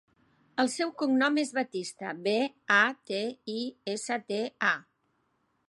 El 0.61 0.69
seu 0.75 0.93
cognom 1.01 1.37
és 1.41 1.51
Batista: 1.57 2.13
be, 2.27 2.33
a, 2.77 2.79
te, 3.11 3.21
i, 3.59 3.61
essa, 3.97 4.21
te, 4.33 4.43
a. 4.73 4.75